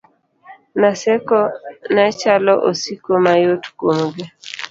[0.79, 1.37] Naseko
[1.93, 4.25] nechalo osiko mayot kuomgi